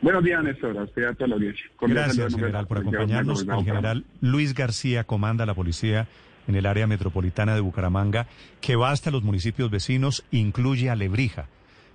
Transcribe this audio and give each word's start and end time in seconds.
Buenos 0.00 0.22
días, 0.22 0.42
Néstor. 0.44 0.78
A 0.78 0.84
usted 0.84 1.04
a 1.04 1.14
toda 1.14 1.28
la 1.28 1.34
audiencia. 1.34 1.66
Gracias, 1.80 2.34
general, 2.34 2.66
por 2.66 2.78
acompañarnos. 2.78 3.42
El 3.42 3.64
general 3.64 4.04
Luis 4.20 4.54
García 4.54 5.04
comanda 5.04 5.44
la 5.44 5.54
policía 5.54 6.06
en 6.46 6.54
el 6.54 6.66
área 6.66 6.86
metropolitana 6.86 7.54
de 7.54 7.60
Bucaramanga, 7.60 8.26
que 8.60 8.76
va 8.76 8.90
hasta 8.90 9.10
los 9.10 9.22
municipios 9.22 9.70
vecinos, 9.70 10.24
incluye 10.30 10.88
a 10.88 10.96
Lebrija. 10.96 11.46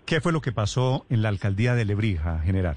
¿Qué 0.06 0.22
fue 0.22 0.34
lo 0.34 0.42
que 0.42 0.52
pasó 0.52 1.06
en 1.10 1.22
la 1.22 1.30
alcaldía 1.30 1.76
de 1.76 1.86
Lebrija, 1.86 2.40
general? 2.40 2.76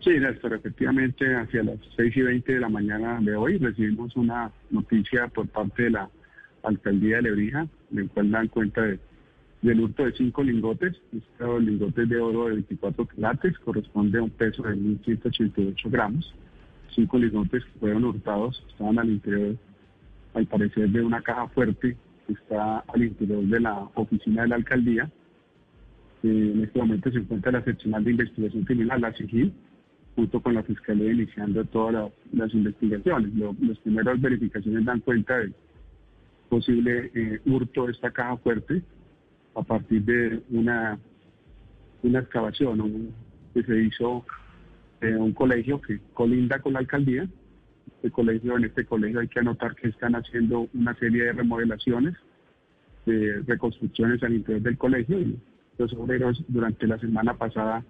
Sí, 0.00 0.10
Néstor, 0.18 0.54
efectivamente, 0.54 1.36
hacia 1.36 1.62
las 1.62 1.78
6 1.96 2.16
y 2.16 2.22
20 2.22 2.54
de 2.54 2.60
la 2.60 2.68
mañana 2.68 3.18
de 3.20 3.36
hoy 3.36 3.58
recibimos 3.58 4.16
una 4.16 4.50
noticia 4.70 5.28
por 5.28 5.48
parte 5.48 5.84
de 5.84 5.90
la 5.90 6.08
alcaldía 6.62 7.16
de 7.16 7.22
Lebrija, 7.22 7.66
en 7.92 7.98
el 7.98 8.08
cual 8.08 8.30
dan 8.30 8.48
cuenta 8.48 8.82
de, 8.82 8.98
del 9.62 9.80
hurto 9.80 10.04
de 10.04 10.12
cinco 10.12 10.42
lingotes. 10.42 11.00
Estos 11.16 11.62
lingotes 11.62 12.08
de 12.08 12.18
oro 12.18 12.46
de 12.46 12.54
24 12.54 13.06
quilates 13.08 13.58
corresponde 13.60 14.18
a 14.18 14.22
un 14.22 14.30
peso 14.30 14.62
de 14.64 14.74
1.188 14.76 15.90
gramos. 15.90 16.34
Cinco 16.94 17.18
lingotes 17.18 17.64
fueron 17.80 18.04
hurtados 18.04 18.62
estaban 18.68 18.98
al 18.98 19.10
interior, 19.10 19.56
al 20.34 20.46
parecer, 20.46 20.90
de 20.90 21.02
una 21.02 21.22
caja 21.22 21.48
fuerte 21.48 21.96
que 22.26 22.32
está 22.34 22.78
al 22.80 23.02
interior 23.02 23.42
de 23.44 23.60
la 23.60 23.88
oficina 23.94 24.42
de 24.42 24.48
la 24.48 24.56
alcaldía. 24.56 25.10
En 26.22 26.62
este 26.62 26.78
momento 26.78 27.10
se 27.10 27.18
encuentra 27.18 27.50
la 27.52 27.64
seccional 27.64 28.04
de 28.04 28.12
investigación 28.12 28.64
criminal, 28.64 29.00
la 29.00 29.12
SIGIL, 29.14 29.52
junto 30.14 30.40
con 30.40 30.54
la 30.54 30.62
Fiscalía 30.62 31.12
iniciando 31.12 31.64
todas 31.64 32.12
las, 32.32 32.54
investigaciones. 32.54 33.34
Lo- 33.34 33.56
las 33.60 33.78
primeras 33.78 34.20
verificaciones 34.20 34.84
dan 34.84 35.00
cuenta 35.00 35.38
del 35.38 35.54
posible 36.48 37.10
eh, 37.14 37.40
hurto 37.46 37.86
de 37.86 37.92
esta 37.92 38.10
caja 38.10 38.36
fuerte 38.36 38.82
a 39.54 39.62
partir 39.62 40.02
de 40.04 40.42
una, 40.50 40.98
una 42.02 42.18
excavación 42.20 43.12
que 43.54 43.62
se 43.62 43.82
hizo 43.82 44.24
en 45.00 45.20
un 45.20 45.32
colegio 45.32 45.80
que 45.80 46.00
colinda 46.14 46.60
con 46.60 46.74
la 46.74 46.80
alcaldía. 46.80 47.28
Este 47.96 48.10
colegio, 48.10 48.56
en 48.56 48.64
este 48.64 48.84
colegio 48.84 49.20
hay 49.20 49.28
que 49.28 49.40
anotar 49.40 49.74
que 49.74 49.88
están 49.88 50.14
haciendo 50.14 50.68
una 50.74 50.94
serie 50.94 51.24
de 51.24 51.32
remodelaciones, 51.32 52.14
de 53.06 53.42
reconstrucciones 53.46 54.22
al 54.22 54.34
interior 54.34 54.62
del 54.62 54.78
colegio 54.78 55.20
y 55.20 55.38
los 55.78 55.92
obreros 55.94 56.42
durante 56.48 56.86
la 56.86 56.98
semana 56.98 57.34
pasada 57.34 57.84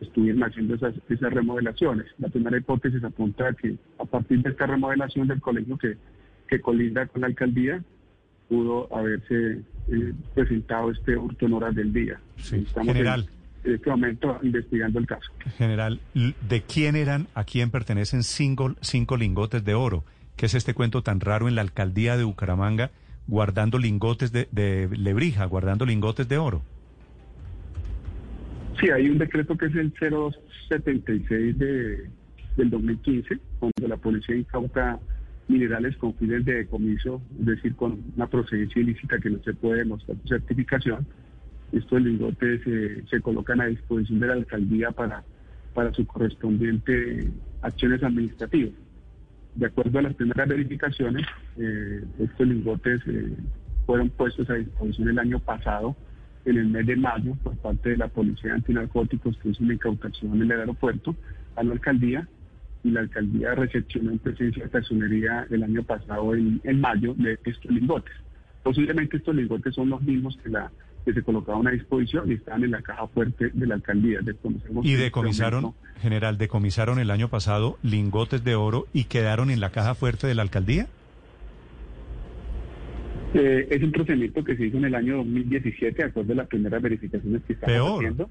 estuvieron 0.00 0.42
haciendo 0.42 0.74
esas, 0.74 0.94
esas 1.08 1.32
remodelaciones. 1.32 2.06
La 2.18 2.28
primera 2.28 2.58
hipótesis 2.58 3.02
apunta 3.02 3.48
a 3.48 3.52
que 3.54 3.76
a 3.98 4.04
partir 4.04 4.42
de 4.42 4.50
esta 4.50 4.66
remodelación 4.66 5.28
del 5.28 5.40
colegio 5.40 5.78
que, 5.78 5.96
que 6.48 6.60
colinda 6.60 7.06
con 7.06 7.22
la 7.22 7.28
alcaldía, 7.28 7.82
pudo 8.48 8.88
haberse 8.94 9.60
eh, 9.88 10.12
presentado 10.34 10.90
este 10.90 11.16
hurto 11.16 11.46
en 11.46 11.52
horas 11.52 11.74
del 11.74 11.92
día. 11.92 12.20
Sí, 12.36 12.64
Estamos 12.66 12.92
general. 12.94 13.28
En, 13.64 13.70
en 13.70 13.76
este 13.76 13.90
momento 13.90 14.38
investigando 14.42 14.98
el 14.98 15.06
caso. 15.06 15.30
General, 15.58 16.00
¿de 16.14 16.62
quién 16.62 16.96
eran, 16.96 17.26
a 17.34 17.44
quién 17.44 17.70
pertenecen 17.70 18.22
cinco, 18.22 18.74
cinco 18.80 19.16
lingotes 19.16 19.64
de 19.64 19.74
oro? 19.74 20.04
¿Qué 20.36 20.46
es 20.46 20.54
este 20.54 20.74
cuento 20.74 21.02
tan 21.02 21.20
raro 21.20 21.48
en 21.48 21.54
la 21.54 21.62
alcaldía 21.62 22.16
de 22.16 22.24
Bucaramanga, 22.24 22.90
guardando 23.26 23.78
lingotes 23.78 24.32
de, 24.32 24.48
de 24.52 24.88
Lebrija, 24.96 25.44
guardando 25.46 25.86
lingotes 25.86 26.28
de 26.28 26.38
oro? 26.38 26.62
Sí, 28.80 28.90
hay 28.90 29.08
un 29.08 29.18
decreto 29.18 29.56
que 29.56 29.66
es 29.66 29.74
el 29.74 29.92
0276 29.98 31.58
de, 31.58 32.10
del 32.56 32.70
2015, 32.70 33.38
donde 33.60 33.88
la 33.88 33.96
policía 33.96 34.36
incauta 34.36 34.98
minerales 35.48 35.96
con 35.96 36.14
fines 36.14 36.44
de 36.44 36.54
decomiso, 36.54 37.22
es 37.40 37.46
decir, 37.46 37.74
con 37.76 38.02
una 38.16 38.26
procedencia 38.26 38.80
ilícita 38.80 39.18
que 39.18 39.30
no 39.30 39.38
se 39.42 39.54
puede 39.54 39.78
demostrar 39.78 40.16
su 40.22 40.28
certificación. 40.28 41.06
Estos 41.72 42.02
lingotes 42.02 42.60
eh, 42.66 43.04
se 43.10 43.20
colocan 43.20 43.60
a 43.60 43.66
disposición 43.66 44.20
de 44.20 44.26
la 44.28 44.34
alcaldía 44.34 44.90
para, 44.90 45.24
para 45.74 45.92
su 45.92 46.06
correspondiente 46.06 47.30
acciones 47.62 48.02
administrativas. 48.02 48.72
De 49.54 49.66
acuerdo 49.66 49.98
a 49.98 50.02
las 50.02 50.14
primeras 50.14 50.48
verificaciones, 50.48 51.26
eh, 51.56 52.04
estos 52.18 52.46
lingotes 52.46 53.00
eh, 53.06 53.34
fueron 53.86 54.10
puestos 54.10 54.48
a 54.50 54.54
disposición 54.54 55.08
el 55.08 55.18
año 55.18 55.38
pasado, 55.40 55.96
en 56.44 56.58
el 56.58 56.66
mes 56.66 56.86
de 56.86 56.96
mayo, 56.96 57.34
por 57.42 57.56
parte 57.56 57.90
de 57.90 57.96
la 57.96 58.08
Policía 58.08 58.54
Antinarcóticos, 58.54 59.36
que 59.38 59.48
hizo 59.48 59.64
una 59.64 59.74
incautación 59.74 60.34
en 60.34 60.42
el 60.42 60.60
aeropuerto, 60.60 61.16
a 61.56 61.62
la 61.64 61.72
alcaldía, 61.72 62.28
y 62.86 62.90
la 62.92 63.00
alcaldía 63.00 63.54
recepcionó 63.54 64.12
en 64.12 64.18
presencia 64.18 64.64
de 64.64 64.70
personería 64.70 65.46
el 65.50 65.62
año 65.62 65.82
pasado, 65.82 66.34
en, 66.34 66.60
en 66.64 66.80
mayo, 66.80 67.14
de 67.14 67.38
estos 67.44 67.70
lingotes. 67.70 68.14
Posiblemente 68.62 69.18
estos 69.18 69.34
lingotes 69.34 69.74
son 69.74 69.90
los 69.90 70.02
mismos 70.02 70.36
que, 70.42 70.50
la, 70.50 70.70
que 71.04 71.12
se 71.12 71.22
colocaban 71.22 71.68
a 71.68 71.70
disposición 71.70 72.30
y 72.30 72.34
están 72.34 72.64
en 72.64 72.72
la 72.72 72.82
caja 72.82 73.06
fuerte 73.06 73.50
de 73.54 73.66
la 73.66 73.76
alcaldía. 73.76 74.18
Desconocemos 74.22 74.84
Y 74.84 74.92
este 74.92 75.04
decomisaron, 75.04 75.74
general, 76.00 76.36
decomisaron 76.36 76.98
el 76.98 77.12
año 77.12 77.28
pasado 77.28 77.78
lingotes 77.84 78.42
de 78.42 78.56
oro 78.56 78.86
y 78.92 79.04
quedaron 79.04 79.50
en 79.50 79.60
la 79.60 79.70
caja 79.70 79.94
fuerte 79.94 80.26
de 80.26 80.34
la 80.34 80.42
alcaldía. 80.42 80.88
Eh, 83.34 83.68
es 83.70 83.82
un 83.82 83.92
procedimiento 83.92 84.42
que 84.42 84.56
se 84.56 84.66
hizo 84.66 84.78
en 84.78 84.86
el 84.86 84.94
año 84.94 85.18
2017, 85.18 86.02
de 86.02 86.08
acuerdo 86.08 86.32
a 86.32 86.36
las 86.36 86.48
primeras 86.48 86.82
verificaciones 86.82 87.42
que 87.46 87.52
estamos 87.52 87.72
Peor. 87.72 87.96
haciendo. 87.98 88.30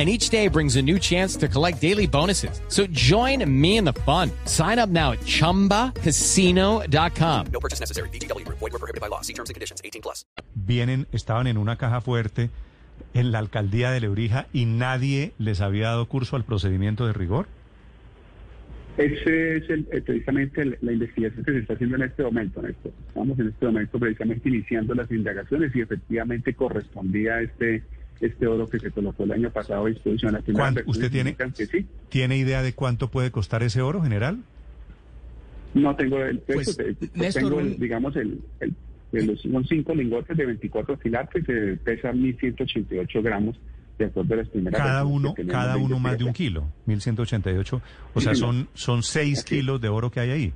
And 0.00 0.08
each 0.08 0.30
day 0.30 0.48
brings 0.48 0.76
a 0.76 0.82
new 0.82 0.98
chance 0.98 1.36
to 1.36 1.46
collect 1.46 1.78
daily 1.82 2.06
bonuses. 2.06 2.62
So 2.68 2.86
join 2.90 3.44
me 3.44 3.76
in 3.76 3.84
the 3.84 3.92
fun. 4.06 4.30
Sign 4.46 4.78
up 4.78 4.88
now 4.88 5.12
at 5.12 5.18
chumbacasino.com. 5.26 7.46
No 7.52 7.60
purchase 7.60 7.80
necessary. 7.80 8.08
BGW. 8.08 8.48
Void 8.48 8.62
were 8.72 8.78
prohibited 8.78 9.02
by 9.02 9.08
law. 9.08 9.20
See 9.20 9.34
terms 9.34 9.50
and 9.50 9.54
conditions. 9.56 9.82
18 9.84 10.00
plus. 10.00 10.24
vienen, 10.54 11.06
estaban 11.12 11.46
en 11.48 11.58
una 11.58 11.76
caja 11.76 12.00
fuerte 12.00 12.48
en 13.12 13.30
la 13.30 13.40
alcaldía 13.40 13.90
de 13.90 14.00
Lebrija 14.00 14.46
y 14.54 14.64
nadie 14.64 15.32
les 15.38 15.60
había 15.60 15.88
dado 15.88 16.08
curso 16.08 16.36
al 16.36 16.44
procedimiento 16.44 17.06
de 17.06 17.12
rigor. 17.12 17.46
Ese 18.96 19.56
es 19.58 19.68
el- 19.70 19.86
eh, 19.92 20.00
precisamente 20.00 20.78
la 20.80 20.92
investigación 20.92 21.44
que 21.44 21.52
se 21.52 21.58
está 21.58 21.74
haciendo 21.74 21.96
en 21.96 22.02
este 22.04 22.22
momento, 22.22 22.62
Néstor. 22.62 22.92
Estamos 23.08 23.38
en 23.38 23.48
este 23.48 23.66
momento 23.66 23.98
precisamente 23.98 24.48
iniciando 24.48 24.94
las 24.94 25.10
indagaciones 25.10 25.76
y 25.76 25.82
efectivamente 25.82 26.54
correspondía 26.54 27.34
a 27.34 27.42
este 27.42 27.82
este 28.20 28.46
oro 28.46 28.68
que 28.68 28.78
se 28.78 28.90
colocó 28.90 29.24
el 29.24 29.32
año 29.32 29.50
pasado 29.50 29.86
a 29.86 29.88
disposición. 29.88 30.38
¿Cuánto- 30.52 30.82
usted 30.86 31.10
tiene- 31.10 31.34
que 31.34 31.66
sí. 31.66 31.86
¿Tiene 32.08 32.36
idea 32.36 32.62
de 32.62 32.72
cuánto 32.74 33.08
puede 33.10 33.30
costar 33.30 33.62
ese 33.62 33.80
oro, 33.80 34.02
general? 34.02 34.40
No 35.74 35.94
tengo 35.96 36.18
el 36.18 36.38
peso, 36.40 36.72
Pues, 36.76 36.96
Néstor, 37.14 37.42
tengo, 37.44 37.60
el, 37.60 37.78
digamos, 37.78 38.16
el, 38.16 38.40
el- 38.60 38.74
el- 39.12 39.26
los- 39.26 39.40
son 39.40 39.64
cinco 39.66 39.94
lingotes 39.94 40.36
de 40.36 40.46
24 40.46 40.98
quilates 40.98 41.44
que 41.44 41.78
pesan 41.82 42.20
1.188 42.20 43.22
gramos, 43.22 43.56
de 43.98 44.06
acuerdo 44.06 44.34
a 44.34 44.36
las 44.38 44.48
primeras 44.48 44.80
Cada 44.80 45.04
uno, 45.04 45.34
cada 45.48 45.76
uno 45.76 45.98
más 46.00 46.18
de 46.18 46.24
un 46.24 46.32
kilo, 46.32 46.66
1188. 46.86 47.80
O 48.14 48.20
Sí, 48.20 48.24
sea, 48.24 48.34
son, 48.34 48.68
son 48.74 49.02
6 49.02 49.38
Así. 49.40 49.56
kilos 49.56 49.80
de 49.80 49.88
oro 49.88 50.10
que 50.10 50.20
hay 50.20 50.30
ahí. 50.30 50.52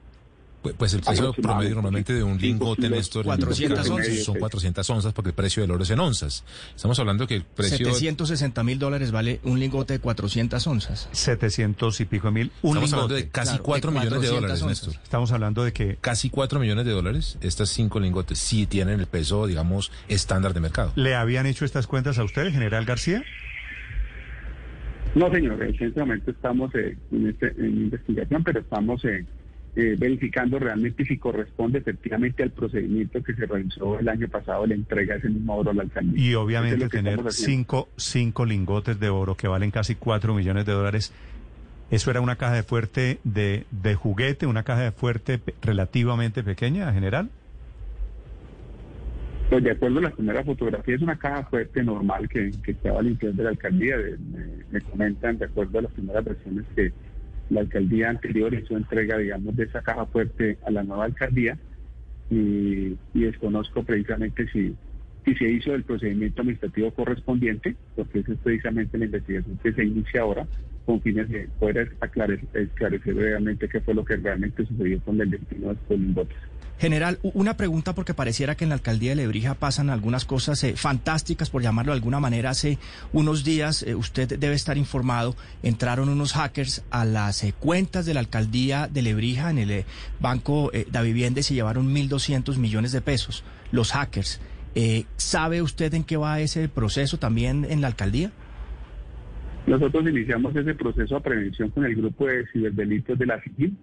Pues, 0.72 0.94
el 0.94 1.00
precio 1.02 1.32
promedio 1.34 1.74
normalmente 1.74 2.12
de 2.14 2.22
un 2.22 2.38
lingote, 2.38 2.82
kilos, 2.82 2.96
Néstor, 2.98 3.20
en 3.24 3.26
400 3.26 3.78
Bucaramanga 3.78 4.08
onzas. 4.08 4.24
son 4.24 4.38
400 4.38 4.90
onzas 4.90 5.12
porque 5.12 5.28
el 5.28 5.34
precio 5.34 5.62
del 5.62 5.70
oro 5.70 5.82
es 5.82 5.90
en 5.90 6.00
onzas. 6.00 6.44
Estamos 6.74 6.98
hablando 6.98 7.26
que 7.26 7.36
el 7.36 7.42
precio... 7.44 7.76
760 7.76 8.64
mil 8.64 8.78
dólares 8.78 9.10
vale 9.12 9.40
un 9.44 9.60
lingote 9.60 9.92
de 9.94 9.98
400 10.00 10.66
onzas. 10.66 11.08
700 11.12 12.00
y 12.00 12.04
pico 12.06 12.30
mil. 12.30 12.50
Un 12.62 12.78
Estamos 12.78 12.92
hablando 12.94 13.14
lingote. 13.16 13.24
de 13.26 13.30
casi 13.30 13.48
Claro, 13.50 13.62
4 13.64 13.90
de 13.90 13.98
millones 13.98 14.20
de 14.22 14.28
400 14.28 14.40
dólares, 14.40 14.62
onzas. 14.62 14.86
Néstor. 14.88 15.02
Estamos 15.04 15.32
hablando 15.32 15.64
de 15.64 15.72
que 15.72 15.96
Casi 16.00 16.30
4 16.30 16.58
millones 16.60 16.84
de 16.86 16.92
dólares. 16.92 17.38
Estas 17.42 17.68
cinco 17.68 18.00
lingotes 18.00 18.38
sí 18.38 18.66
tienen 18.66 19.00
el 19.00 19.06
peso, 19.06 19.46
digamos, 19.46 19.92
estándar 20.08 20.54
de 20.54 20.60
mercado. 20.60 20.92
le 20.96 21.14
habían 21.14 21.46
hecho 21.46 21.64
estas 21.64 21.86
cuentas 21.86 22.18
a 22.18 22.24
usted, 22.24 22.50
general 22.50 22.84
García. 22.86 23.22
No, 25.14 25.30
señor, 25.30 25.62
en 25.62 25.70
este 25.74 26.00
momento 26.00 26.30
estamos 26.32 26.74
eh, 26.74 26.96
en, 27.12 27.28
este- 27.28 27.54
en 27.58 27.82
investigación, 27.82 28.42
pero 28.42 28.60
estamos 28.60 29.04
eh, 29.04 29.24
eh, 29.76 29.96
verificando 29.98 30.58
realmente 30.58 31.04
si 31.04 31.18
corresponde 31.18 31.78
efectivamente 31.78 32.42
al 32.42 32.50
procedimiento 32.50 33.22
que 33.22 33.34
se 33.34 33.46
realizó 33.46 33.98
el 33.98 34.08
año 34.08 34.28
pasado, 34.28 34.66
la 34.66 34.74
entrega 34.74 35.14
de 35.14 35.18
ese 35.20 35.28
mismo 35.28 35.56
oro 35.56 35.70
a 35.70 35.74
la 35.74 35.82
alcaldía. 35.82 36.22
Y 36.24 36.30
es 36.30 36.36
obviamente 36.36 36.88
tener 36.88 37.20
cinco, 37.32 37.88
cinco 37.96 38.44
lingotes 38.44 39.00
de 39.00 39.08
oro 39.08 39.36
que 39.36 39.48
valen 39.48 39.70
casi 39.70 39.94
cuatro 39.94 40.34
millones 40.34 40.64
de 40.66 40.72
dólares. 40.72 41.12
¿Eso 41.90 42.10
era 42.10 42.20
una 42.20 42.36
caja 42.36 42.54
de 42.54 42.62
fuerte 42.62 43.18
de, 43.24 43.64
de 43.70 43.94
juguete, 43.94 44.46
una 44.46 44.62
caja 44.62 44.82
de 44.82 44.92
fuerte 44.92 45.40
relativamente 45.60 46.42
pequeña, 46.42 46.92
general? 46.92 47.28
Pues 49.50 49.62
de 49.62 49.72
acuerdo 49.72 49.98
a 49.98 50.02
la 50.02 50.10
primera 50.10 50.42
fotografía, 50.42 50.94
es 50.96 51.02
una 51.02 51.18
caja 51.18 51.44
fuerte 51.44 51.82
normal 51.84 52.28
que, 52.28 52.50
que 52.62 52.70
estaba 52.72 53.00
al 53.00 53.08
interior 53.08 53.36
de 53.36 53.42
la 53.44 53.50
alcaldía. 53.50 53.98
De- 53.98 54.16
me, 54.18 54.64
me 54.72 54.80
comentan, 54.80 55.36
de 55.38 55.44
acuerdo 55.44 55.78
a 55.78 55.82
las 55.82 55.92
primeras 55.92 56.24
versiones, 56.24 56.64
que 56.74 56.92
la 57.50 57.60
alcaldía 57.60 58.10
anterior 58.10 58.54
hizo 58.54 58.76
entrega, 58.76 59.18
digamos, 59.18 59.56
de 59.56 59.64
esa 59.64 59.82
caja 59.82 60.06
fuerte 60.06 60.58
a 60.64 60.70
la 60.70 60.82
nueva 60.82 61.04
alcaldía. 61.04 61.58
Y, 62.30 62.98
y 63.12 63.20
desconozco 63.20 63.84
precisamente 63.84 64.48
si, 64.48 64.74
si 65.24 65.34
se 65.34 65.50
hizo 65.50 65.74
el 65.74 65.84
procedimiento 65.84 66.42
administrativo 66.42 66.90
correspondiente, 66.92 67.76
porque 67.96 68.20
esa 68.20 68.32
es 68.32 68.38
precisamente 68.38 68.98
la 68.98 69.06
investigación 69.06 69.58
que 69.62 69.72
se 69.72 69.84
inicia 69.84 70.20
ahora, 70.20 70.46
con 70.84 71.00
fines 71.00 71.28
de 71.28 71.48
poder 71.58 71.96
aclarecer, 72.00 72.48
esclarecer 72.54 73.14
realmente 73.14 73.68
qué 73.68 73.80
fue 73.80 73.94
lo 73.94 74.04
que 74.04 74.16
realmente 74.16 74.66
sucedió 74.66 75.00
con 75.00 75.20
el 75.20 75.30
destino 75.30 75.68
de 75.68 75.74
estos 75.74 75.98
lingotes. 75.98 76.36
General, 76.78 77.18
una 77.22 77.56
pregunta 77.56 77.94
porque 77.94 78.14
pareciera 78.14 78.56
que 78.56 78.64
en 78.64 78.70
la 78.70 78.74
alcaldía 78.74 79.10
de 79.10 79.16
Lebrija 79.16 79.54
pasan 79.54 79.90
algunas 79.90 80.24
cosas 80.24 80.62
eh, 80.64 80.74
fantásticas, 80.76 81.48
por 81.48 81.62
llamarlo 81.62 81.92
de 81.92 81.96
alguna 81.96 82.18
manera. 82.18 82.50
Hace 82.50 82.78
unos 83.12 83.44
días, 83.44 83.84
eh, 83.84 83.94
usted 83.94 84.38
debe 84.38 84.54
estar 84.54 84.76
informado, 84.76 85.36
entraron 85.62 86.08
unos 86.08 86.32
hackers 86.32 86.82
a 86.90 87.04
las 87.04 87.44
eh, 87.44 87.54
cuentas 87.58 88.06
de 88.06 88.14
la 88.14 88.20
alcaldía 88.20 88.88
de 88.88 89.02
Lebrija 89.02 89.50
en 89.50 89.58
el 89.58 89.70
eh, 89.70 89.84
Banco 90.20 90.72
de 90.72 91.02
Vivienda 91.02 91.40
y 91.40 91.44
se 91.44 91.54
llevaron 91.54 91.94
1.200 91.94 92.56
millones 92.56 92.90
de 92.90 93.00
pesos. 93.00 93.44
Los 93.70 93.92
hackers. 93.92 94.40
Eh, 94.74 95.04
¿Sabe 95.16 95.62
usted 95.62 95.94
en 95.94 96.04
qué 96.04 96.16
va 96.16 96.40
ese 96.40 96.68
proceso 96.68 97.18
también 97.18 97.64
en 97.64 97.80
la 97.80 97.86
alcaldía? 97.86 98.32
Nosotros 99.66 100.06
iniciamos 100.06 100.54
ese 100.56 100.74
proceso 100.74 101.14
de 101.14 101.20
prevención 101.20 101.70
con 101.70 101.84
el 101.84 101.94
grupo 101.94 102.26
de 102.26 102.46
ciberdelitos 102.52 103.18
de 103.18 103.26
la 103.26 103.40
CIGIL, 103.40 103.76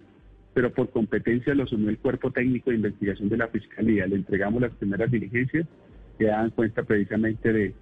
pero 0.54 0.72
por 0.72 0.90
competencia 0.90 1.54
lo 1.54 1.64
asumió 1.64 1.88
el 1.88 1.98
cuerpo 1.98 2.30
técnico 2.30 2.70
de 2.70 2.76
investigación 2.76 3.28
de 3.28 3.36
la 3.36 3.48
Fiscalía. 3.48 4.06
Le 4.06 4.16
entregamos 4.16 4.62
las 4.62 4.72
primeras 4.72 5.10
diligencias 5.10 5.66
que 6.18 6.26
dan 6.26 6.50
cuenta 6.50 6.82
precisamente 6.82 7.52
de, 7.52 7.74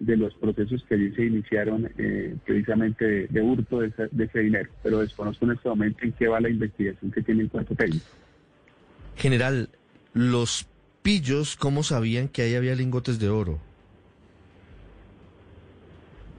de 0.00 0.16
los 0.16 0.34
procesos 0.34 0.84
que 0.84 0.94
allí 0.94 1.14
se 1.14 1.24
iniciaron 1.24 1.88
eh, 1.96 2.36
precisamente 2.44 3.04
de, 3.04 3.26
de 3.28 3.40
hurto 3.40 3.80
de 3.80 3.88
ese, 3.88 4.08
de 4.10 4.24
ese 4.24 4.40
dinero. 4.40 4.68
Pero 4.82 4.98
desconozco 4.98 5.44
en 5.46 5.52
este 5.52 5.68
momento 5.68 5.98
en 6.02 6.12
qué 6.12 6.28
va 6.28 6.40
la 6.40 6.50
investigación 6.50 7.10
que 7.12 7.22
tiene 7.22 7.42
el 7.42 7.48
cuerpo 7.50 7.74
técnico. 7.74 8.04
General, 9.16 9.68
los 10.12 10.68
¿cómo 11.58 11.82
sabían 11.82 12.28
que 12.28 12.42
ahí 12.42 12.54
había 12.54 12.74
lingotes 12.74 13.18
de 13.18 13.30
oro? 13.30 13.58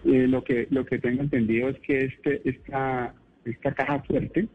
Eh, 0.05 0.27
lo 0.27 0.43
que 0.43 0.67
lo 0.69 0.85
que 0.85 0.99
tengo 0.99 1.23
entendido 1.23 1.69
es 1.69 1.79
que 1.79 2.05
este 2.05 2.47
esta 2.47 3.15
esta 3.45 3.73
caja 3.73 3.99
fuerte 4.03 4.47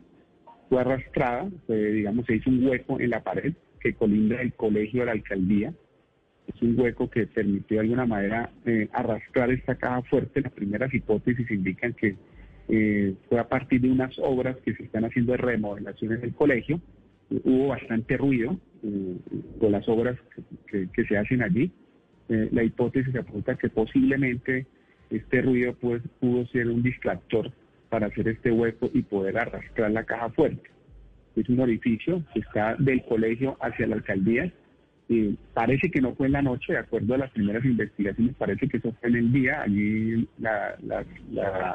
fue 0.69 0.81
arrastrada, 0.81 1.49
digamos, 1.69 2.27
se 2.27 2.37
hizo 2.37 2.49
un 2.49 2.65
hueco 2.65 3.01
en 3.01 3.11
la 3.11 3.23
pared 3.23 3.55
que 3.81 3.95
colinda 3.95 4.41
el 4.41 4.53
colegio 4.55 5.01
de 5.01 5.07
la 5.07 5.13
alcaldía. 5.13 5.75
Es 6.47 6.63
un 6.63 6.79
hueco 6.79 7.11
que 7.11 7.27
permitió 7.27 7.79
de 7.79 7.81
alguna 7.81 8.07
manera 8.07 8.51
eh, 8.67 8.89
arrastrar 8.93 9.51
esta 9.51 9.75
caja 9.75 10.03
fuerte. 10.03 10.43
Las 10.43 10.53
primeras 10.53 10.95
hipótesis 10.95 11.51
indican 11.51 11.93
que 11.93 12.17
eh, 12.69 13.15
fue 13.29 13.41
a 13.41 13.49
partir 13.49 13.81
de 13.81 13.91
unas 13.91 14.17
obras 14.19 14.57
que 14.65 14.75
se 14.75 14.85
están 14.85 15.05
haciendo 15.05 15.33
de 15.33 15.39
remodelación 15.39 16.13
en 16.13 16.23
el 16.23 16.35
colegio. 16.35 16.81
Eh, 17.35 17.41
hubo 17.45 17.69
bastante 17.69 18.17
ruido 18.17 18.57
eh, 18.83 19.17
con 19.59 19.73
las 19.73 19.89
obras 19.89 20.17
que, 20.67 20.89
se 21.05 21.17
hacen 21.17 21.43
allí. 21.43 21.71
Eh, 22.29 22.49
la 22.53 22.63
hipótesis 22.63 23.15
apunta 23.17 23.57
que 23.57 23.69
posiblemente 23.69 24.67
este 25.11 25.43
ruido 25.43 25.75
pues, 25.75 26.03
pudo 26.21 26.47
ser 26.47 26.69
un 26.69 26.83
distractor 26.83 27.53
para 27.91 28.07
hacer 28.07 28.29
este 28.29 28.51
hueco 28.51 28.91
y 28.93 29.03
poder 29.03 29.39
arrastrar 29.39 29.91
la 29.91 30.05
caja 30.05 30.31
fuerte. 30.31 30.71
Es 31.37 31.49
un 31.49 31.61
orificio 31.61 32.25
que 32.33 32.41
está 32.41 32.77
del 32.79 33.05
colegio 33.05 33.57
hacia 33.61 33.87
la 33.87 33.97
alcaldía. 33.97 34.53
Y 35.07 35.37
parece 35.53 35.91
que 35.91 36.01
no 36.01 36.15
fue 36.15 36.29
en 36.29 36.33
la 36.33 36.41
noche, 36.41 36.73
de 36.73 36.79
acuerdo 36.79 37.15
a 37.15 37.19
las 37.19 37.31
primeras 37.31 37.63
investigaciones, 37.63 38.35
parece 38.37 38.67
que 38.69 38.79
eso 38.79 38.91
fue 38.99 39.11
en 39.11 39.17
el 39.17 39.33
día. 39.33 39.61
Allí 39.61 40.27
la 40.39 40.79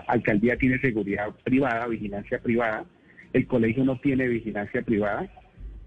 alcaldía 0.08 0.58
tiene 0.58 0.80
seguridad 0.80 1.30
privada, 1.44 1.86
vigilancia 1.86 2.40
privada. 2.40 2.86
El 3.32 3.46
colegio 3.46 3.86
no 3.86 4.00
tiene 4.00 4.28
vigilancia 4.28 4.82
privada, 4.82 5.30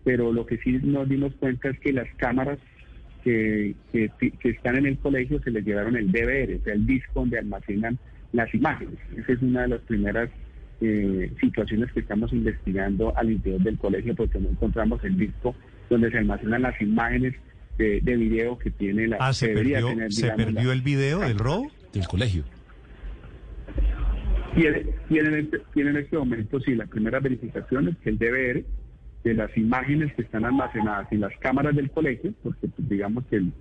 pero 0.04 0.32
lo 0.32 0.46
que 0.46 0.58
sí 0.58 0.72
nos 0.82 1.08
dimos 1.08 1.34
cuenta 1.36 1.68
es 1.70 1.78
que 1.80 1.92
las 1.92 2.08
cámaras 2.16 2.58
que, 3.24 3.74
que, 3.92 4.10
que 4.40 4.48
están 4.48 4.76
en 4.76 4.86
el 4.86 4.98
colegio 4.98 5.40
se 5.42 5.50
les 5.50 5.64
llevaron 5.64 5.96
el 5.96 6.10
DVR, 6.10 6.56
o 6.60 6.64
sea, 6.64 6.74
el 6.74 6.86
disco 6.86 7.20
donde 7.20 7.38
almacenan 7.38 7.98
las 8.32 8.52
imágenes. 8.54 8.94
Esa 9.16 9.32
es 9.32 9.42
una 9.42 9.62
de 9.62 9.68
las 9.68 9.80
primeras 9.82 10.28
eh, 10.80 11.30
situaciones 11.40 11.92
que 11.92 12.00
estamos 12.00 12.32
investigando 12.32 13.16
al 13.16 13.30
interior 13.30 13.62
del 13.62 13.78
colegio 13.78 14.14
porque 14.16 14.40
no 14.40 14.48
encontramos 14.50 15.04
el 15.04 15.16
disco 15.16 15.54
donde 15.88 16.10
se 16.10 16.18
almacenan 16.18 16.62
las 16.62 16.80
imágenes 16.80 17.34
de, 17.78 18.00
de 18.00 18.16
video 18.16 18.58
que 18.58 18.70
tiene 18.70 19.06
la... 19.06 19.18
Ah, 19.20 19.32
¿se 19.32 19.48
debería 19.48 19.76
perdió, 19.76 19.88
tener, 19.90 20.12
¿se 20.12 20.22
digamos, 20.22 20.44
perdió 20.44 20.68
la- 20.68 20.72
el 20.74 20.82
video 20.82 21.20
del 21.20 21.38
robo? 21.38 21.70
Del 21.92 22.08
colegio. 22.08 22.42
Tiene, 24.54 24.84
tiene, 25.08 25.28
en 25.28 25.34
este, 25.36 25.58
tiene 25.72 25.90
en 25.90 25.96
este 25.96 26.18
momento, 26.18 26.60
sí, 26.60 26.74
las 26.74 26.88
primeras 26.88 27.22
verificaciones, 27.22 27.96
que 28.02 28.10
el 28.10 28.18
DVR 28.18 28.64
de 29.24 29.34
las 29.34 29.56
imágenes 29.56 30.12
que 30.14 30.22
están 30.22 30.44
almacenadas 30.44 31.06
en 31.12 31.20
las 31.20 31.32
cámaras 31.38 31.74
del 31.76 31.90
colegio, 31.90 32.32
porque 32.42 32.68
pues, 32.68 32.88
digamos 32.88 33.24
que 33.26 33.36
el, 33.36 33.52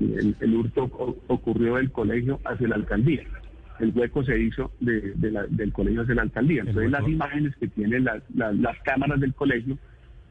el- 0.00 0.36
el 0.40 0.54
hurto 0.54 0.84
ocurrió 1.28 1.76
del 1.76 1.90
colegio 1.90 2.40
hacia 2.44 2.68
la 2.68 2.76
alcaldía. 2.76 3.22
El 3.80 3.92
hueco 3.94 4.24
se 4.24 4.38
hizo 4.38 4.72
de, 4.80 5.12
de 5.14 5.30
la- 5.30 5.46
del 5.48 5.72
colegio 5.72 6.02
hacia 6.02 6.14
la 6.16 6.22
alcaldía. 6.22 6.62
Entonces 6.66 6.90
las 6.90 7.08
imágenes 7.08 7.54
que 7.56 7.68
tienen 7.68 8.04
las, 8.04 8.22
las, 8.34 8.54
las 8.56 8.76
cámaras 8.82 9.20
del 9.20 9.34
colegio 9.34 9.78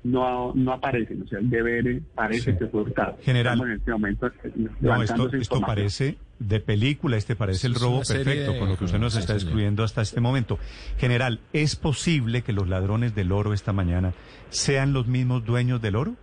no, 0.03 0.53
no 0.53 0.73
aparecen. 0.73 1.21
O 1.23 1.27
sea, 1.27 1.39
el 1.39 1.49
DVR 1.49 2.01
parece 2.13 2.51
Sí. 2.53 2.57
que 2.59 2.67
fue 2.67 2.81
hurtado. 2.83 3.17
General. 3.21 3.53
Estamos 3.53 3.67
en 3.71 3.77
este 3.79 3.91
momento 3.91 4.27
eh, 4.27 4.51
No, 4.81 5.01
esto, 5.01 5.29
esto 5.33 5.61
parece 5.61 6.17
de 6.39 6.59
película, 6.59 7.17
este 7.17 7.35
parece 7.35 7.67
el 7.67 7.75
robo 7.75 8.01
perfecto 8.07 8.53
de- 8.53 8.59
con 8.59 8.69
lo 8.69 8.77
que 8.77 8.85
usted 8.85 8.99
nos 8.99 9.15
está 9.15 9.33
describiendo 9.33 9.83
hasta 9.83 10.01
este 10.01 10.21
momento. 10.21 10.59
General, 10.97 11.39
¿es 11.53 11.75
posible 11.75 12.41
que 12.43 12.53
los 12.53 12.67
ladrones 12.67 13.15
del 13.15 13.31
oro 13.31 13.53
esta 13.53 13.73
mañana 13.73 14.13
sean 14.49 14.93
los 14.93 15.07
mismos 15.07 15.45
dueños 15.45 15.81
del 15.81 15.95
oro? 15.95 16.15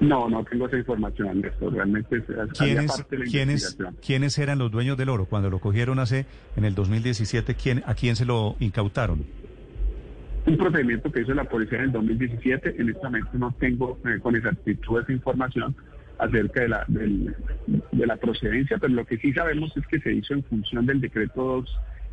No, 0.00 0.30
no 0.30 0.42
tengo 0.44 0.66
esa 0.66 0.78
información, 0.78 1.42
Néstor. 1.42 1.74
Realmente 1.74 2.22
¿Quiénes, 2.58 2.90
parte 2.90 3.16
de 3.18 3.24
la 3.24 3.30
quiénes. 3.30 3.78
¿Quiénes 4.04 4.38
eran 4.38 4.58
los 4.58 4.70
dueños 4.70 4.96
del 4.96 5.10
oro? 5.10 5.26
Cuando 5.26 5.50
lo 5.50 5.58
cogieron 5.58 5.98
hace, 5.98 6.24
en 6.56 6.64
el 6.64 6.74
2017, 6.74 7.54
¿quién, 7.54 7.82
¿a 7.86 7.94
quién 7.94 8.16
se 8.16 8.24
lo 8.24 8.56
incautaron? 8.60 9.26
Un 10.46 10.56
procedimiento 10.56 11.12
que 11.12 11.20
hizo 11.20 11.34
la 11.34 11.44
policía 11.44 11.78
en 11.78 11.84
el 11.84 11.92
2017. 11.92 12.80
En 12.80 12.88
este 12.88 13.04
momento 13.04 13.30
no 13.34 13.54
tengo 13.60 13.98
eh, 14.06 14.18
con 14.22 14.34
exactitud 14.36 15.02
esa 15.02 15.12
información 15.12 15.76
acerca 16.20 16.60
de 16.62 16.68
la, 16.68 16.84
del- 16.88 17.34
de 17.92 18.06
la 18.06 18.16
procedencia, 18.16 18.78
pero 18.78 18.92
lo 18.94 19.04
que 19.04 19.16
sí 19.18 19.32
sabemos 19.32 19.76
es 19.76 19.86
que 19.86 20.00
se 20.00 20.12
hizo 20.12 20.34
en 20.34 20.44
función 20.44 20.86
del 20.86 21.00
decreto 21.00 21.42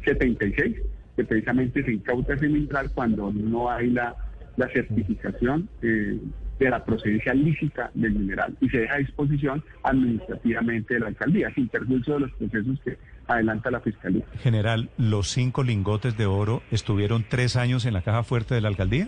276, 0.05 0.75
que 1.15 1.23
precisamente 1.23 1.83
se 1.83 1.91
incauta 1.93 2.33
ese 2.35 2.47
mineral 2.47 2.91
cuando 2.93 3.31
no 3.33 3.69
hay 3.69 3.89
la, 3.89 4.15
la 4.55 4.67
certificación 4.69 5.67
eh, 5.81 6.19
de 6.59 6.69
la 6.69 6.83
procedencia 6.83 7.33
lícita 7.33 7.91
del 7.93 8.13
mineral 8.13 8.55
y 8.61 8.69
se 8.69 8.79
deja 8.79 8.95
a 8.95 8.97
disposición 8.97 9.63
administrativamente 9.83 10.95
de 10.95 10.99
la 11.01 11.07
alcaldía, 11.07 11.53
sin 11.53 11.67
perjuicio 11.67 12.15
de 12.15 12.19
los 12.21 12.31
procesos 12.33 12.79
que 12.83 12.97
adelanta 13.27 13.69
la 13.69 13.79
fiscalía. 13.81 14.23
General, 14.41 14.89
¿los 14.97 15.27
cinco 15.29 15.63
lingotes 15.63 16.17
de 16.17 16.25
oro 16.25 16.63
estuvieron 16.71 17.25
tres 17.27 17.55
años 17.57 17.85
en 17.85 17.93
la 17.93 18.01
caja 18.01 18.23
fuerte 18.23 18.55
de 18.55 18.61
la 18.61 18.69
alcaldía? 18.69 19.07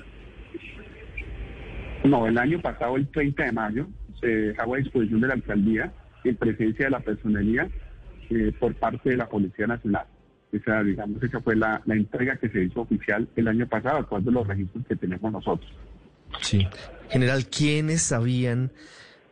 No, 2.03 2.27
el 2.27 2.38
año 2.38 2.60
pasado, 2.62 2.96
el 2.96 3.08
30 3.08 3.44
de 3.46 3.51
mayo, 3.51 3.88
se 4.20 4.28
dejaba 4.28 4.76
a 4.76 4.80
disposición 4.80 5.22
de 5.22 5.28
la 5.28 5.34
alcaldía 5.36 5.94
en 6.24 6.36
presencia 6.36 6.86
de 6.86 6.92
la 6.92 7.00
personería 7.00 7.70
eh, 8.30 8.52
por 8.60 8.74
parte 8.76 9.10
de 9.12 9.18
la 9.18 9.28
Policía 9.30 9.68
Nacional. 9.68 10.06
Esa, 10.52 10.82
digamos, 10.84 11.22
esa 11.22 11.40
fue 11.42 11.56
la, 11.56 11.82
la 11.86 11.96
entrega 11.96 12.36
que 12.38 12.50
se 12.50 12.64
hizo 12.64 12.82
oficial 12.82 13.28
el 13.36 13.48
año 13.48 13.68
pasado, 13.68 13.98
de 13.98 14.02
acuerdo 14.02 14.30
a 14.32 14.34
los 14.34 14.48
registros 14.48 14.86
que 14.88 14.96
tenemos 14.96 15.32
nosotros. 15.32 15.72
Sí. 16.42 16.68
General, 17.10 17.46
¿quiénes 17.48 18.02
sabían 18.02 18.72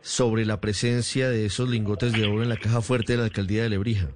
sobre 0.00 0.46
la 0.46 0.60
presencia 0.60 1.28
de 1.28 1.46
esos 1.46 1.68
lingotes 1.68 2.12
de 2.12 2.24
oro 2.26 2.42
en 2.42 2.48
la 2.48 2.56
caja 2.56 2.80
fuerte 2.80 3.12
de 3.14 3.18
la 3.18 3.24
alcaldía 3.24 3.62
de 3.64 3.68
Lebrija? 3.70 4.08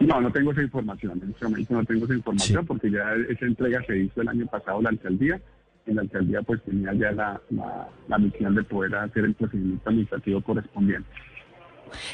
No, 0.00 0.20
no 0.20 0.32
tengo 0.32 0.52
esa 0.52 0.62
información. 0.62 1.20
En 1.22 1.30
este 1.30 1.44
momento 1.44 1.74
no 1.74 1.84
tengo 1.84 2.04
esa 2.06 2.14
información 2.14 2.60
Sí. 2.62 2.66
porque 2.66 2.90
ya 2.90 3.14
esa 3.28 3.46
entrega 3.46 3.82
se 3.86 3.98
hizo 3.98 4.20
el 4.22 4.28
año 4.28 4.46
pasado 4.46 4.82
la 4.82 4.88
alcaldía. 4.90 5.40
En 5.86 5.96
la 5.96 6.02
alcaldía 6.02 6.42
pues 6.42 6.62
tenía 6.62 6.92
ya 6.94 7.12
la, 7.12 7.40
la, 7.50 7.88
la 8.08 8.18
misión 8.18 8.54
de 8.54 8.62
poder 8.62 8.94
hacer 8.94 9.24
el 9.24 9.34
procedimiento 9.34 9.88
administrativo 9.88 10.40
correspondiente. 10.42 11.08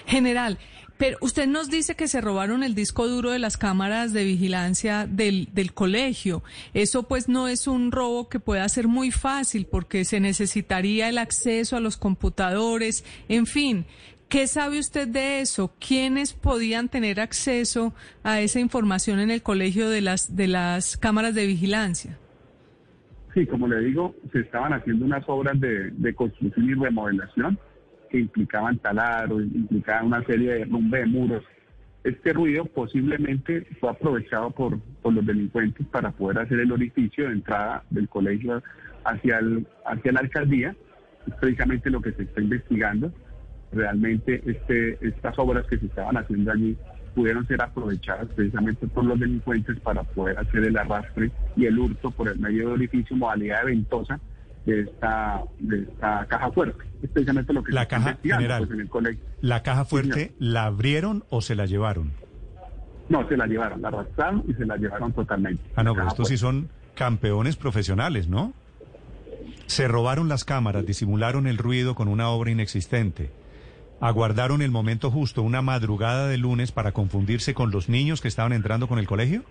General, 0.06 0.58
pero 0.96 1.16
usted 1.20 1.46
nos 1.46 1.70
dice 1.70 1.94
que 1.94 2.08
se 2.08 2.20
robaron 2.20 2.64
el 2.64 2.74
disco 2.74 3.06
duro 3.06 3.30
de 3.30 3.38
las 3.38 3.56
cámaras 3.56 4.12
de 4.12 4.24
vigilancia 4.24 5.06
del, 5.06 5.48
del 5.52 5.72
colegio. 5.72 6.42
Eso 6.74 7.04
pues 7.04 7.28
no 7.28 7.46
es 7.46 7.68
un 7.68 7.92
robo 7.92 8.28
que 8.28 8.40
pueda 8.40 8.68
ser 8.68 8.88
muy 8.88 9.12
fácil 9.12 9.66
porque 9.66 10.04
se 10.04 10.18
necesitaría 10.18 11.08
el 11.08 11.18
acceso 11.18 11.76
a 11.76 11.80
los 11.80 11.96
computadores, 11.96 13.04
en 13.28 13.46
fin. 13.46 13.86
¿Qué 14.28 14.46
sabe 14.46 14.78
usted 14.78 15.08
de 15.08 15.40
eso? 15.40 15.72
¿Quiénes 15.78 16.34
podían 16.34 16.88
tener 16.88 17.18
acceso 17.18 17.94
a 18.24 18.40
esa 18.40 18.60
información 18.60 19.20
en 19.20 19.30
el 19.30 19.42
colegio 19.42 19.88
de 19.88 20.02
las, 20.02 20.36
de 20.36 20.48
las 20.48 20.98
cámaras 20.98 21.34
de 21.34 21.46
vigilancia? 21.46 22.18
Sí, 23.34 23.46
como 23.46 23.68
le 23.68 23.80
digo, 23.80 24.14
se 24.32 24.40
estaban 24.40 24.72
haciendo 24.72 25.04
unas 25.04 25.24
obras 25.28 25.60
de, 25.60 25.90
de 25.90 26.14
construcción 26.14 26.68
y 26.68 26.74
remodelación 26.74 27.58
que 28.08 28.18
implicaban 28.18 28.78
taladro, 28.78 29.40
implicaban 29.40 30.06
una 30.06 30.24
serie 30.24 30.54
de 30.54 30.64
rumbe 30.64 31.00
de 31.00 31.06
muros. 31.06 31.44
Este 32.04 32.32
ruido 32.32 32.64
posiblemente 32.64 33.66
fue 33.80 33.90
aprovechado 33.90 34.50
por, 34.50 34.80
por 35.02 35.12
los 35.12 35.26
delincuentes 35.26 35.86
para 35.88 36.10
poder 36.10 36.38
hacer 36.38 36.60
el 36.60 36.72
orificio 36.72 37.26
de 37.26 37.34
entrada 37.34 37.84
del 37.90 38.08
colegio 38.08 38.62
hacia, 39.04 39.38
el, 39.38 39.66
hacia 39.84 40.12
la 40.12 40.20
alcaldía. 40.20 40.74
Es 41.26 41.34
precisamente 41.34 41.90
lo 41.90 42.00
que 42.00 42.12
se 42.12 42.22
está 42.22 42.40
investigando. 42.40 43.12
Realmente 43.72 44.42
este, 44.46 44.98
estas 45.06 45.38
obras 45.38 45.66
que 45.66 45.78
se 45.78 45.86
estaban 45.86 46.16
haciendo 46.16 46.52
allí 46.52 46.78
pudieron 47.18 47.44
ser 47.48 47.60
aprovechadas 47.60 48.28
precisamente 48.28 48.86
por 48.86 49.04
los 49.04 49.18
delincuentes 49.18 49.76
para 49.80 50.04
poder 50.04 50.38
hacer 50.38 50.62
el 50.62 50.78
arrastre 50.78 51.32
y 51.56 51.66
el 51.66 51.76
hurto 51.76 52.12
por 52.12 52.28
el 52.28 52.38
medio 52.38 52.68
de 52.68 52.74
orificio, 52.74 53.16
modalidad 53.16 53.62
de 53.62 53.72
ventosa, 53.72 54.20
de 54.64 54.82
esta, 54.82 55.42
de 55.58 55.80
esta 55.80 56.26
caja 56.26 56.52
fuerte. 56.52 56.84
Es 57.02 57.10
precisamente 57.10 57.52
lo 57.52 57.64
que 57.64 57.72
La 57.72 57.82
se 57.82 57.88
caja, 57.88 58.18
general, 58.22 58.58
pues, 58.60 58.70
en 58.70 58.80
el 58.82 58.88
colegio. 58.88 59.20
¿la 59.40 59.64
caja 59.64 59.84
fuerte 59.84 60.32
la 60.38 60.66
abrieron 60.66 61.24
o 61.28 61.40
se 61.40 61.56
la 61.56 61.66
llevaron? 61.66 62.12
No, 63.08 63.26
se 63.26 63.36
la 63.36 63.48
llevaron, 63.48 63.82
la 63.82 63.88
arrastraron 63.88 64.44
y 64.46 64.54
se 64.54 64.64
la 64.64 64.76
llevaron 64.76 65.12
totalmente. 65.12 65.64
Ah, 65.74 65.82
no, 65.82 65.94
pero 65.94 66.06
estos 66.06 66.28
sí 66.28 66.36
son 66.36 66.68
campeones 66.94 67.56
profesionales, 67.56 68.28
¿no? 68.28 68.52
Se 69.66 69.88
robaron 69.88 70.28
las 70.28 70.44
cámaras, 70.44 70.86
disimularon 70.86 71.48
el 71.48 71.58
ruido 71.58 71.96
con 71.96 72.06
una 72.06 72.28
obra 72.28 72.52
inexistente. 72.52 73.32
¿Aguardaron 74.00 74.62
el 74.62 74.70
momento 74.70 75.10
justo, 75.10 75.42
una 75.42 75.60
madrugada 75.62 76.28
de 76.28 76.38
lunes, 76.38 76.70
para 76.70 76.92
confundirse 76.92 77.52
con 77.54 77.70
los 77.72 77.88
niños 77.88 78.20
que 78.20 78.28
estaban 78.28 78.52
entrando 78.52 78.86
con 78.86 78.98
el 78.98 79.06
colegio? 79.08 79.42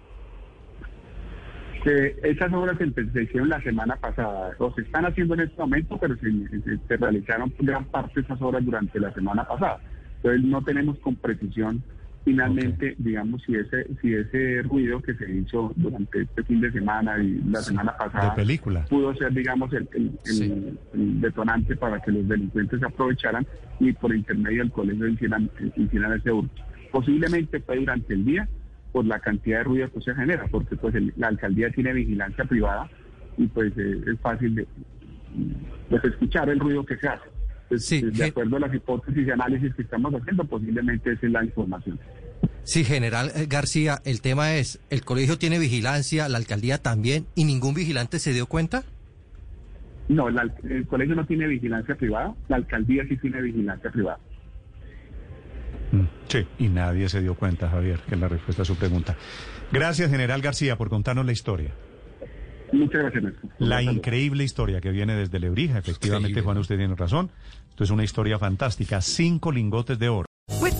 Que 1.83 2.15
esas 2.23 2.51
obras 2.53 2.77
se, 2.77 2.91
se 3.11 3.23
hicieron 3.23 3.49
la 3.49 3.61
semana 3.61 3.95
pasada, 3.97 4.51
o 4.59 4.73
se 4.73 4.81
están 4.81 5.05
haciendo 5.05 5.33
en 5.35 5.41
este 5.41 5.59
momento, 5.61 5.97
pero 5.97 6.15
se, 6.15 6.31
se- 6.61 6.77
se 6.87 6.97
realizaron 6.97 7.53
gran 7.59 7.85
parte 7.85 8.13
de 8.15 8.21
esas 8.21 8.41
obras 8.41 8.63
durante 8.65 8.99
la 8.99 9.13
semana 9.13 9.45
pasada. 9.45 9.79
Entonces 10.17 10.43
no 10.43 10.63
tenemos 10.63 10.97
con 10.99 11.15
precisión 11.15 11.83
finalmente, 12.27 12.93
digamos, 12.97 13.41
si 13.43 13.55
ese, 13.55 13.87
si 14.01 14.13
ese 14.13 14.61
ruido 14.63 15.01
que 15.01 15.13
se 15.13 15.31
hizo 15.31 15.71
durante 15.77 16.23
este 16.23 16.43
fin 16.43 16.59
de 16.59 16.69
semana 16.73 17.17
y 17.23 17.41
la 17.49 17.61
semana 17.61 17.95
pasada 17.95 18.35
película. 18.35 18.83
pudo 18.89 19.15
ser, 19.15 19.31
digamos, 19.33 19.71
el, 19.71 19.87
el- 19.95 20.07
el- 20.07 20.19
Sí. 20.25 20.77
el 20.93 21.21
detonante 21.21 21.77
para 21.77 22.01
que 22.01 22.11
los 22.11 22.27
delincuentes 22.27 22.81
se 22.81 22.85
aprovecharan 22.85 23.47
y 23.79 23.93
por 23.93 24.13
intermedio 24.13 24.61
del 24.63 24.71
colegio 24.73 25.07
hicieran, 25.07 25.49
hicieran 25.77 26.13
ese 26.19 26.29
hurto. 26.33 26.61
Posiblemente 26.91 27.61
fue 27.61 27.77
durante 27.77 28.13
el 28.13 28.25
día 28.25 28.45
por 28.91 29.05
la 29.05 29.19
cantidad 29.21 29.59
de 29.59 29.63
ruido 29.63 29.89
que 29.93 30.01
se 30.01 30.13
genera, 30.13 30.47
porque 30.51 30.75
pues 30.75 30.95
el- 30.95 31.13
la 31.15 31.27
alcaldía 31.29 31.69
tiene 31.71 31.93
vigilancia 31.93 32.43
privada 32.43 32.89
y 33.37 33.47
pues 33.47 33.71
eh, 33.77 34.01
es 34.05 34.19
fácil 34.19 34.53
de 34.55 34.67
pues, 35.89 36.03
escuchar 36.03 36.49
el 36.49 36.59
ruido 36.59 36.85
que 36.85 36.97
se 36.97 37.07
hace. 37.07 37.29
Pues, 37.69 37.85
Sí, 37.85 38.01
de 38.01 38.23
acuerdo 38.25 38.55
a 38.55 38.59
las 38.61 38.73
hipótesis 38.73 39.27
y 39.27 39.29
análisis 39.29 39.75
que 39.75 39.81
estamos 39.81 40.13
haciendo, 40.13 40.45
posiblemente 40.45 41.11
esa 41.11 41.25
es 41.25 41.31
la 41.33 41.43
información. 41.43 41.99
Sí, 42.63 42.83
general 42.83 43.31
eh, 43.35 43.45
García, 43.47 44.01
el 44.03 44.21
tema 44.21 44.55
es, 44.55 44.79
el 44.89 45.03
colegio 45.05 45.37
tiene 45.37 45.57
vigilancia, 45.57 46.27
la 46.27 46.37
alcaldía 46.37 46.77
también, 46.79 47.25
y 47.35 47.45
ningún 47.45 47.73
vigilante 47.73 48.19
se 48.19 48.33
dio 48.33 48.45
cuenta. 48.47 48.83
No, 50.09 50.29
la- 50.29 50.53
el 50.69 50.85
colegio 50.87 51.15
no 51.15 51.25
tiene 51.25 51.47
vigilancia 51.47 51.95
privada, 51.95 52.33
la 52.49 52.57
alcaldía 52.57 53.03
sí 53.07 53.17
tiene 53.17 53.41
vigilancia 53.41 53.89
privada. 53.91 54.19
Mm, 55.91 56.01
Sí, 56.27 56.45
y 56.59 56.67
nadie 56.67 57.07
se 57.07 57.21
dio 57.21 57.35
cuenta, 57.35 57.69
Javier, 57.69 57.99
que 58.07 58.15
es 58.15 58.21
la 58.21 58.27
respuesta 58.27 58.63
a 58.63 58.65
su 58.65 58.75
pregunta. 58.75 59.15
Gracias, 59.71 60.09
general 60.11 60.41
García, 60.41 60.77
por 60.77 60.89
contarnos 60.89 61.25
la 61.25 61.31
historia. 61.31 61.71
Muchas 62.73 63.01
gracias, 63.01 63.23
Néstor. 63.23 63.49
La 63.59 63.81
increíble 63.81 64.43
historia 64.43 64.81
que 64.81 64.91
viene 64.91 65.15
desde 65.15 65.39
Lebrija. 65.39 65.77
Efectivamente, 65.79 66.31
Increíble. 66.31 66.41
Juan, 66.41 66.57
usted 66.57 66.77
tiene 66.77 66.95
razón. 66.95 67.31
Esto 67.69 67.85
es 67.85 67.89
una 67.91 68.03
historia 68.03 68.37
fantástica. 68.37 68.99
Cinco 68.99 69.53
lingotes 69.53 69.97
de 69.97 70.09
oro. 70.09 70.26